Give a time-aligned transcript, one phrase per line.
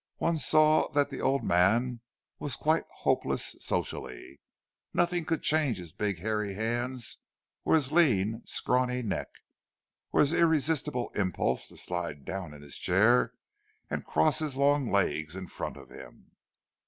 [0.17, 2.01] One saw that the old man
[2.39, 4.39] was quite hopeless socially;
[4.95, 7.17] nothing could change his big hairy hands
[7.63, 9.27] or his lean scrawny neck,
[10.11, 13.35] or his irresistible impulse to slide down in his chair
[13.91, 16.31] and cross his long legs in front of him.